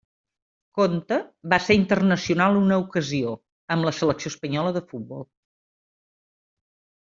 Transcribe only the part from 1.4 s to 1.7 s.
va